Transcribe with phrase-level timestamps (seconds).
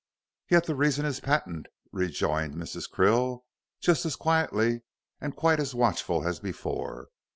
[0.49, 2.89] "Yet the reason is patent," rejoined Mrs.
[2.89, 3.43] Krill,
[3.79, 4.81] just as quietly
[5.19, 7.09] and quite as watchful as before.